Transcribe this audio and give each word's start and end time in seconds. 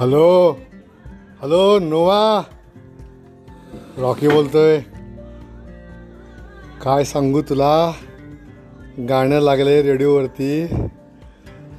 Hello. 0.00 0.56
Hello 1.40 1.78
Nova. 1.78 2.42
Rocky 3.98 4.28
बोलतोय. 4.28 4.80
काय 6.82 7.04
सांगू 7.04 7.42
तुला? 7.42 7.92
गाणं 9.08 9.40
लागले 9.40 9.82
रेडिओवरती. 9.82 10.66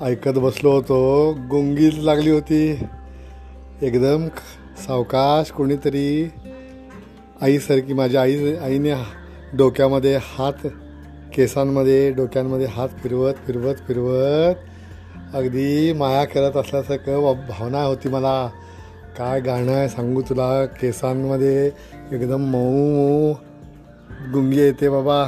ऐकत 0.01 0.31
बसलो 0.31 0.71
होतो. 0.71 1.33
गुंगीच 1.33 1.97
लागली 1.97 2.29
होती. 2.29 2.83
एकदम 3.81 4.27
सावकाश 4.87 5.51
कोणीतरी. 5.51 6.31
आईसारखी 7.41 7.93
माझ्या 7.93 8.21
आई 8.21 8.55
आईने 8.55 8.93
डोक्यामध्ये 9.53 10.15
हात 10.15 10.67
केसांमध्ये 11.35 12.11
डोक्यांमध्ये 12.11 12.65
हात 12.65 12.89
फिरवत 12.89 13.33
फिरवत 13.47 13.75
फिरवत 13.87 14.55
अगदी 15.33 15.93
माया 15.93 16.25
करत 16.25 16.57
असल्यासारखं 16.57 17.17
वा- 17.17 17.35
भावना 17.35 17.83
होती 17.83 18.09
मला. 18.09 18.47
काय 19.17 19.39
गाणं 19.39 19.71
आहे 19.71 19.89
सांगू 19.89 20.21
तुला? 20.21 20.65
केसांमध्ये 20.65 21.71
एकदम 22.11 22.41
मऊ 22.41 22.69
मऊ 22.69 23.33
गुंगी 24.33 24.57
येते 24.57 24.89
बाबा. 24.89 25.27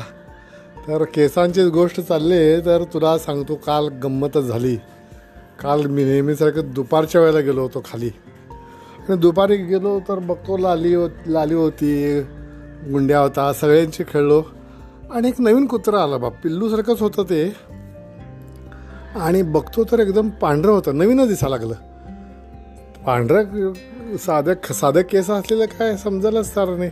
तर 0.87 1.03
केसांचीच 1.03 1.67
गोष्ट 1.67 1.99
चालली 1.99 2.33
आहे 2.33 2.65
तर 2.65 2.83
तुला 2.83 3.17
सांगतो 3.17 3.55
काल 3.55 3.87
गंमतच 3.87 4.43
झाली. 4.43 4.75
काल 5.61 5.85
मी 5.85 6.03
नेहमीसारखं 6.03 6.61
दुपारच्या 6.73 7.21
वेळेला 7.21 7.39
गेलो 7.39 7.61
होतो 7.61 7.81
खाली. 7.81 8.09
आणि 9.09 9.17
दुपारी 9.17 9.55
गेलो 9.55 9.99
तर 9.99 10.19
बघतो 10.19 10.57
लाली 10.57 10.93
हो 10.93 11.07
लाली 11.27 11.53
होती 11.53 12.21
गुंड्या 12.91 13.19
होता 13.19 13.53
सगळ्यांशी 13.53 14.03
खेळलो. 14.03 14.43
आणि 15.11 15.27
एक 15.27 15.41
नवीन 15.41 15.65
कुत्रा 15.65 16.03
आला 16.03 16.17
बा 16.17 16.29
पिल्लूसारखंच 16.29 17.01
होतं 17.01 17.23
ते. 17.23 17.55
आणि 19.15 19.41
बघतो 19.41 19.83
तर 19.83 19.99
एकदम 19.99 20.29
पांढरं 20.29 20.71
होतं. 20.71 20.97
नवीनच 20.97 21.27
दिसायला 21.27 21.55
लागलं. 21.55 21.73
पांढरं 23.05 23.73
साधं 24.17 24.53
साधं 24.73 25.01
केस 25.01 25.29
असलेलं 25.29 25.65
काय 25.65 25.97
समजायलाच 25.97 26.55
तर 26.55 26.75
नाही. 26.77 26.91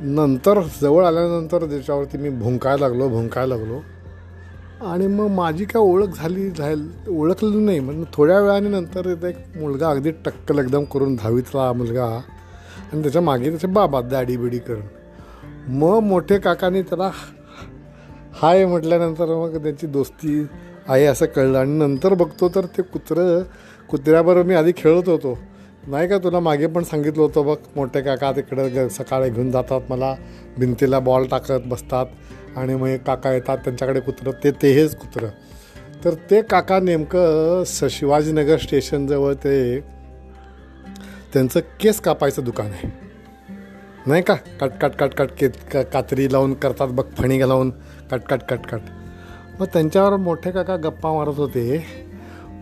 नंतर 0.00 0.60
जवळ 0.80 1.04
आल्यानंतर 1.04 1.66
त्याच्यावरती 1.66 2.18
मी 2.18 2.28
भुंकायला 2.28 2.88
लागलो 2.88 3.08
भुंकायला 3.08 3.56
लागलो. 3.56 3.80
आणि 4.86 5.06
मग 5.06 5.26
माझी 5.26 5.64
काय 5.64 5.82
ओळख 5.82 6.06
झाली 6.16 6.50
झाल 6.50 6.88
ओळखली 7.08 7.64
नाही. 7.64 7.80
मग 7.80 8.04
थोड्या 8.12 8.40
वेळाने 8.40 8.68
नंतर 8.68 9.06
इथं 9.06 9.26
एक 9.26 9.36
मुलगा 9.56 9.90
अगदी 9.90 10.10
टक्कल 10.10 10.58
एकदम 10.58 10.84
करून 10.84 11.14
दहावीतला 11.14 11.72
मुलगा. 11.72 12.20
आणि 12.92 13.02
त्याच्यामागे 13.02 13.50
त्याचे 13.50 13.66
बाबा 13.66 14.00
दाडी 14.00 14.36
बिडी 14.36 14.58
करून. 14.58 14.82
मग 15.68 15.98
मोठे 15.98 16.38
काकाने 16.38 16.82
त्याला 16.82 17.10
हाय 18.42 18.66
म्हटल्यानंतर 18.66 19.26
मग 19.26 19.62
त्यांची 19.62 19.86
दोस्ती 19.86 20.46
आहे 20.88 21.04
असं 21.06 21.26
कळलं 21.26 21.58
आणि 21.58 21.78
नंतर 21.78 22.14
बघतो 22.14 22.48
तर 22.48 22.64
ते 22.64 22.82
कुत्रं 22.82 23.42
कुत्र्याबरोबर 23.88 24.46
मी 24.46 24.54
आधी 24.54 24.72
खेळत 24.76 25.08
होतो. 25.08 25.38
नाही 25.86 26.08
का 26.08 26.18
तुला 26.18 26.40
मागे 26.40 26.66
पण 26.66 26.82
सांगितलं 26.82 27.22
होतं 27.22 27.46
बघ 27.46 27.56
मोठे 27.76 28.00
काका 28.02 28.32
तिकडं 28.32 28.68
ग 28.74 28.88
सकाळी 28.88 29.30
घेऊन 29.30 29.50
जातात 29.50 29.80
मला 29.90 30.14
भिंतीला 30.58 30.98
बॉल 30.98 31.26
टाकत 31.26 31.66
बसतात 31.66 32.06
आणि 32.56 32.74
मग 32.74 32.96
काका 32.96 33.32
येतात 33.32 33.58
त्यांच्याकडे 33.58 34.00
कुत्रं 34.00 34.30
ते 34.44 34.50
ते 34.50 34.72
हेच 34.72 34.96
कुत्रं. 34.96 35.28
तर 36.04 36.14
ते 36.30 36.42
काका 36.42 36.80
नेमकं 36.80 37.64
स 37.66 37.84
शिवाजीनगर 37.90 38.56
स्टेशनजवळ 38.56 39.34
ते 39.34 39.80
त्यांचं 41.32 41.60
केस 41.80 42.00
कापायचं 42.00 42.44
दुकान 42.44 42.66
आहे. 42.66 42.88
नाही 44.06 44.22
का? 44.22 44.34
कट 44.34 44.70
कट 44.82 44.96
कट 44.96 45.14
कट 45.14 45.30
के 45.38 45.48
का 45.48 45.82
कात्री 45.82 46.32
लावून 46.32 46.54
करतात 46.54 46.88
बघ 46.88 47.04
फणी 47.18 47.40
लावून. 47.40 47.70
कट 48.10 48.20
कट 48.20 48.42
कट 48.48 48.66
कट. 48.66 48.80
मग 49.60 49.66
त्यांच्यावर 49.66 50.16
मोठे 50.16 50.50
काका 50.50 50.76
गप्पा 50.76 51.12
मारत 51.12 51.34
होते. 51.36 51.84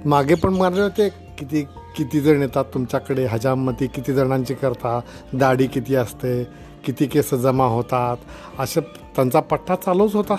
मागे 0.05 0.35
पण 0.35 0.55
मारले 0.55 0.81
होते 0.81 1.09
किती 1.09 1.63
किती 1.97 2.21
जण 2.21 2.43
येतात 2.43 2.65
तुमच्याकडे? 2.75 3.25
हजामती 3.25 3.87
किती 3.87 4.13
जणांची 4.13 4.55
करता? 4.55 5.01
दाढी 5.33 5.67
किती 5.67 5.95
असते? 5.95 6.45
किती 6.85 7.07
केस 7.07 7.35
जमा 7.35 7.65
होतात? 7.65 8.17
असे 8.59 8.81
त्यांचा 8.81 9.41
पट्टा 9.41 9.77
चालूच 9.77 10.15
होता. 10.15 10.37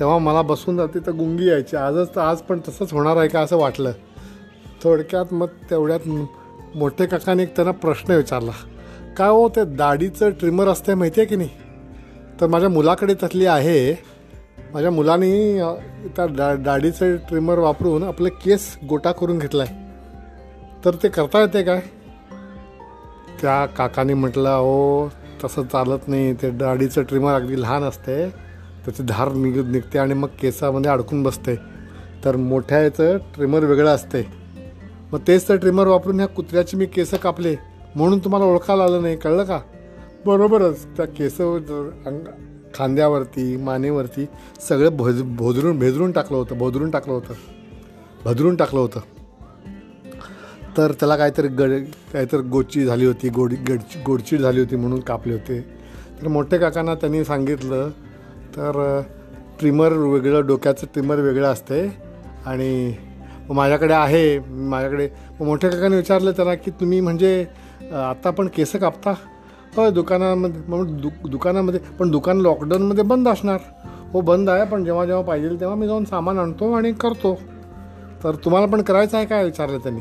तेव्हा 0.00 0.18
मला 0.18 0.42
बसून 0.42 0.76
जाते 0.76 0.98
तर 0.98 1.10
गुंगी 1.10 1.48
यायची. 1.48 1.76
आजच 1.76 2.14
तर 2.14 2.20
आज 2.20 2.38
पण 2.38 2.60
तसंच 2.68 2.92
होणार 2.92 3.16
आहे 3.16 3.28
का 3.28 3.40
असं 3.40 3.56
वाटलं. 3.56 3.92
थोडक्यात 4.84 5.34
मग 5.34 5.46
तेवढ्यात 5.70 6.08
मोठे 6.76 7.06
काकाने 7.06 7.42
एक 7.42 7.56
त्यांना 7.56 7.72
प्रश्न 7.72 8.12
विचारला. 8.12 8.52
काय 9.16 9.28
हो 9.28 9.48
ते 9.48 9.64
दाढीचं 9.64 10.30
ट्रिमर 10.30 10.68
असते 10.68 10.94
माहिती 10.94 11.20
आहे 11.20 11.28
की 11.28 11.36
नाही? 11.36 11.50
तर 12.40 12.46
माझ्या 12.46 12.68
मुलाकडे 12.68 13.14
तसली 13.22 13.46
आहे. 13.46 13.92
माझ्या 14.74 14.90
मुलांनी 14.90 15.58
त्या 16.16 16.26
डा 16.26 16.54
दाढीचं 16.54 17.16
ट्रिमर 17.16 17.58
वापरून 17.58 18.02
आपले 18.02 18.28
केस 18.28 18.76
गोटा 18.88 19.12
करून 19.12 19.38
घेतला 19.38 19.62
आहे 19.62 19.74
तर 20.84 20.94
ते 21.02 21.08
करता 21.08 21.40
येते 21.40 21.62
काय? 21.62 21.80
त्या 23.40 23.66
काकाने 23.66 24.14
म्हटलं 24.14 24.48
हो 24.50 25.08
तसं 25.44 25.62
चालत 25.62 26.08
नाही. 26.08 26.32
ते 26.32 26.50
दाढीचं 26.50 27.02
ट्रिमर 27.02 27.32
अगदी 27.32 27.60
लहान 27.62 27.82
असते. 27.82 28.28
त्याची 28.84 29.02
धार 29.02 29.32
निघ 29.32 29.58
निघते 29.58 29.98
आणि 29.98 30.14
मग 30.14 30.28
केसामध्ये 30.40 30.90
अडकून 30.90 31.22
बसते. 31.22 31.54
तर 32.24 32.36
मोठ्या 32.36 32.82
याचं 32.82 33.16
ट्रिमर 33.34 33.64
वेगळं 33.64 33.90
असते. 33.90 34.26
मग 35.12 35.18
तेच 35.28 35.48
तर 35.48 35.56
ट्रिमर 35.56 35.86
वापरून 35.86 36.16
ह्या 36.16 36.28
कुत्र्याची 36.28 36.76
मी 36.76 36.86
केस 36.86 37.14
कापले. 37.14 37.54
म्हणून 37.94 38.18
तुम्हाला 38.18 38.46
ओळखायला 38.46 38.84
आलं 38.84 39.02
नाही. 39.02 39.16
कळलं 39.16 39.44
का? 39.44 39.60
बरोबरच. 40.26 40.86
त्या 40.96 41.06
केस 41.06 41.40
अंग 41.40 42.28
खांद्यावरती 42.74 43.56
मानेवरती 43.56 44.26
सगळं 44.68 44.96
भज 44.96 45.22
भोदरून 45.22 45.78
भेदरून 45.78 46.12
टाकलं 46.12 46.36
होतं 46.36 46.58
भोदरून 46.58 46.90
टाकलं 46.90 47.12
होतं. 47.12 47.34
भदरून 48.24 48.56
टाकलं 48.56 48.80
होतं. 48.80 49.00
तर 50.76 50.92
त्याला 50.92 51.16
काहीतरी 51.16 51.48
गड 51.48 51.72
काहीतरी 52.12 52.42
गोची 52.42 52.84
झाली 52.84 53.06
होती 53.06 53.28
गोडी 53.28 53.56
गडची 53.56 54.02
गोडचीड 54.02 54.40
झाली 54.40 54.60
होती 54.60 54.76
म्हणून 54.76 55.00
कापले 55.00 55.32
होते. 55.32 55.60
तर 56.22 56.28
मोठे 56.28 56.58
काकांना 56.58 56.94
त्यांनी 56.94 57.24
सांगितलं 57.24 57.90
तर 58.56 59.00
ट्रिमर 59.60 59.92
वेगळं 59.92 60.46
डोक्याचं 60.46 60.86
ट्रिमर 60.86 61.16
वेगळं 61.16 61.46
असते 61.46 61.80
आणि 62.46 62.94
माझ्याकडे 63.50 63.94
आहे 63.94 64.38
माझ्याकडे 64.38 65.08
मग 65.40 65.46
मोठ्या 65.46 65.70
काकाने 65.70 65.96
विचारलं 65.96 66.30
त्याला 66.30 66.54
की 66.54 66.70
तुम्ही 66.70 67.00
म्हणजे 67.00 67.46
आत्ता 67.92 68.30
पण 68.30 68.48
केस 68.48 68.72
कापता? 68.72 69.14
होय 69.76 69.90
दुकानामध्ये 69.90 70.60
मग 70.68 71.00
दु 71.00 71.08
दुकानामध्ये 71.28 71.80
पण 71.98 72.10
दुकान 72.10 72.40
लॉकडाऊनमध्ये 72.40 73.04
बंद 73.04 73.28
असणार. 73.28 73.58
हो 74.12 74.20
बंद 74.20 74.50
आहे 74.50 74.64
पण 74.64 74.84
जेव्हा 74.84 75.04
जेव्हा 75.06 75.24
पाहिजे 75.24 75.48
तेव्हा 75.60 75.76
मी 75.76 75.86
जाऊन 75.86 76.04
सामान 76.04 76.38
आणतो 76.38 76.72
आणि 76.72 76.92
करतो. 76.92 77.34
तर 78.24 78.34
तुम्हाला 78.34 78.66
पण 78.66 78.82
करायचं 78.82 79.16
आहे 79.16 79.26
काय 79.26 79.44
विचारलं 79.44 79.78
त्यांनी? 79.78 80.00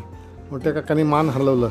मोठ्या 0.52 0.74
काकाने 0.74 1.04
मान 1.04 1.30
हलवलं. 1.30 1.70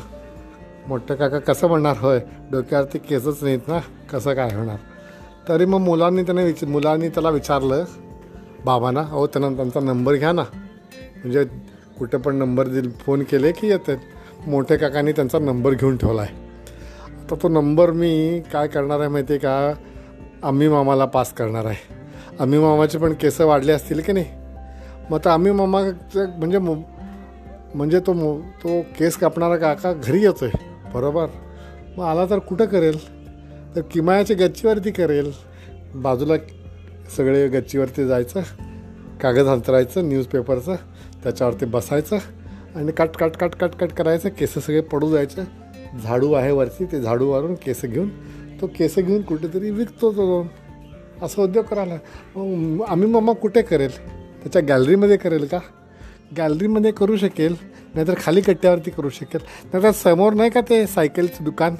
मोठ्या 0.87 1.17
काका 1.17 1.39
कसं 1.39 1.67
म्हणणार? 1.67 1.97
होय 1.97 2.19
डोक्यावरती 2.51 2.97
केसच 2.97 3.43
नाहीत 3.43 3.67
ना 3.67 3.79
कसं 4.13 4.33
काय 4.33 4.55
होणार? 4.55 4.77
तरी 5.49 5.65
मग 5.65 5.79
मुलांनी 5.79 6.23
त्याने 6.23 6.43
विच 6.43 6.63
मुलांनी 6.63 7.09
त्याला 7.09 7.29
विचारलं 7.29 7.83
बाबांना 8.65 8.99
अहो 8.99 9.27
त्यांना 9.27 9.55
त्यांचा 9.55 9.79
नंबर 9.79 10.15
घ्या 10.15 10.31
ना. 10.31 10.43
म्हणजे 11.15 11.43
कुठे 11.99 12.17
पण 12.17 12.35
नंबर 12.35 12.67
दिल 12.67 12.91
फोन 12.91 13.23
केले 13.23 13.51
की 13.51 13.67
येतात 13.67 14.47
मोठ्या 14.47 14.77
काकांनी 14.77 15.11
त्यांचा 15.11 15.39
नंबर 15.39 15.71
घेऊन 15.71 15.97
ठेवला 15.97 16.21
आहे. 16.21 16.48
आता 17.29 17.35
तो 17.43 17.49
नंबर 17.49 17.91
मी 17.91 18.41
काय 18.53 18.67
करणार 18.67 18.99
आहे 18.99 19.09
माहिती 19.09 19.33
आहे 19.33 19.39
का? 19.39 19.73
आम्ही 20.43 20.67
मामाला 20.67 21.05
पास 21.05 21.33
करणार 21.33 21.65
आहे. 21.65 21.75
आम्ही 22.39 22.59
मामाचे 22.59 22.97
पण 22.97 23.13
केस 23.13 23.41
वाढले 23.41 23.71
असतील 23.71 24.01
की 24.01 24.11
नाही? 24.11 24.25
मग 25.09 25.17
आता 25.17 25.33
आम्ही 25.33 25.51
मामाचं 25.51 26.29
म्हणजे 26.37 26.57
मो 26.57 26.75
म्हणजे 27.75 27.99
तो 27.99 28.13
मो 28.13 28.39
तो 28.39 28.81
केस 28.81 29.17
कापणारा 29.17 29.57
काका 29.57 29.93
घरी 29.93 30.23
येतो 30.23 30.45
आहे 30.45 30.57
बरोबर? 30.93 31.27
मग 31.97 32.05
आला 32.05 32.25
तर 32.25 32.39
कुठं 32.39 32.65
करेल? 32.65 32.97
तर 33.75 33.81
किमायाच्या 33.81 34.35
गच्चीवरती 34.39 34.91
करेल. 34.91 35.31
बाजूला 35.95 36.33
सगळे 37.17 37.47
गच्चीवरती 37.47 38.07
जायचं. 38.07 38.41
कागद 39.21 39.47
अंतरायचं 39.47 40.09
न्यूजपेपरचं 40.09 40.75
त्याच्यावरती 41.23 41.65
बसायचं 41.65 42.17
आणि 42.75 42.91
cut 42.91 43.09
cut 43.09 43.31
cut 43.31 43.55
cut 43.55 43.75
cut 43.79 43.91
करायचं. 43.91 44.29
केस 44.29 44.53
सगळे 44.53 44.81
पडू 44.81 45.11
जायचं 45.11 45.43
झाडू 46.03 46.31
आहे 46.33 46.51
वरती 46.51 46.85
ते 46.85 47.01
झाडू 47.01 47.31
मारून 47.31 47.55
केस 47.55 47.81
घेऊन 47.85 48.09
तो 48.61 48.67
केस 48.67 48.95
घेऊन 48.97 49.21
कुठेतरी 49.21 49.69
विकतो 49.71 50.11
तो. 50.11 50.25
जाऊन 50.25 50.47
असं 51.21 51.41
उद्योग 51.41 51.65
करायला. 51.65 51.95
मग 52.35 52.85
आम्ही 52.87 53.07
मग 53.07 53.33
कुठे 53.33 53.61
करेल? 53.61 53.97
त्याच्या 54.43 54.61
गॅलरीमध्ये 54.61 55.17
करेल 55.17 55.45
का? 55.45 55.59
गॅलरीमध्ये 56.37 56.91
करू 56.91 57.17
शकेल 57.17 57.55
नाहीतर 57.95 58.13
खाली 58.17 58.41
कट्ट्यावरती 58.41 58.91
करू 58.91 59.09
शकेल. 59.09 59.39
नाहीतर 59.73 59.91
समोर 59.91 60.33
नाही 60.33 60.49
का 60.49 60.61
ते 60.61 60.85
सायकलचं 60.87 61.43
दुकान? 61.43 61.75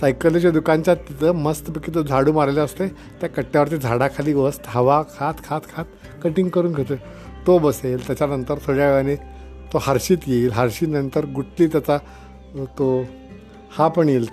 सायकलीच्या 0.00 0.50
दुकानच्या 0.50 0.94
तिथं 0.94 1.32
मस्तपैकी 1.32 1.94
तो 1.94 2.02
झाडू 2.02 2.32
मारलेला 2.32 2.62
असते 2.62 2.88
त्या 2.88 3.28
कट्ट्यावरती 3.28 3.76
झाडाखाली 3.76 4.34
वस्त 4.34 4.62
हवा 4.66 5.02
खात 5.18 5.34
खात 5.44 5.60
खात 5.76 5.84
कटिंग 6.22 6.48
करून 6.48 6.72
घेतो 6.72 6.94
तो 7.46 7.58
बसेल 7.58 8.06
त्याच्यानंतर 8.06 8.54
थोड्या 8.66 8.90
वेळाने 8.90 9.14
तो 9.72 9.78
हारशीत 9.82 10.18
येईल. 10.26 10.50
हर्षीनंतर 10.52 11.24
गुटली 11.26 11.66
त्याचा 11.66 11.98
तो 12.78 13.04
हा 13.70 13.88
पण 13.88 14.08
येईल. 14.08 14.24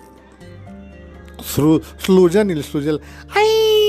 स्लू 1.44 1.80
स्लूजन 1.80 2.50
येईल 2.50 2.62
स्लूजल. 2.62 2.98
आई! 3.36 3.82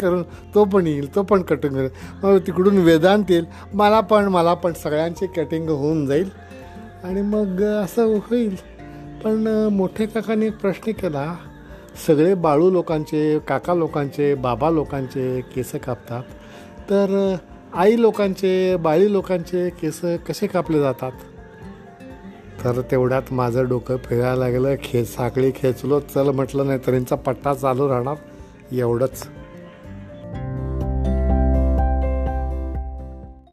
करून 0.00 0.22
तो 0.22 0.64
पण 0.64 0.86
येईल 0.86 1.14
तो 1.14 1.22
पण 1.22 1.42
कटिंग 1.42 1.74
करेल. 1.74 1.88
मग 2.22 2.38
तिकडून 2.38 2.78
वेदांत 2.78 3.24
येईल. 3.30 3.44
मला 3.74 4.00
पण 4.00 4.24
मला 4.24 4.54
पण 4.54 4.72
सगळ्यांची 4.72 5.26
कटिंग 5.26 5.68
होऊन 5.68 6.06
जाईल. 6.06 6.30
आणि 7.04 7.22
मग 7.22 7.62
असं 7.62 8.16
होईल. 8.16 8.56
पण 9.24 9.68
मोठे 9.72 10.06
काकाने 10.06 10.46
एक 10.46 10.56
प्रश्न 10.56 10.92
केला. 10.92 11.34
सगळे 12.06 12.34
बाळू 12.34 12.70
लोकांचे 12.70 13.38
काका 13.38 13.74
लोकांचे 13.74 14.34
बाबा 14.34 14.70
लोकांचे 14.70 15.40
केस 15.40 15.72
कापतात. 15.72 16.22
तर 16.90 17.36
आई 17.74 18.00
लोकांचे 18.00 18.76
बाळी 18.76 19.12
लोकांचे 19.12 19.70
केस 19.70 20.00
कसे 20.28 20.46
कापले 20.46 20.80
जातात? 20.80 21.12
तर 22.64 22.80
तेवढ्यात 22.90 23.32
माझं 23.32 23.68
डोकं 23.68 23.96
फिरायला 23.96 24.36
लागलं. 24.36 24.74
खे 24.84 25.04
साखळी 25.04 25.52
खेचलो. 25.56 26.00
चल 26.00 26.28
म्हटलं 26.28 26.66
नाही 26.66 26.78
तर 26.86 26.92
यांचा 26.92 27.16
पट्टा 27.16 27.54
चालू 27.54 27.88
राहणार. 27.88 28.16
एवढंच. 28.72 29.28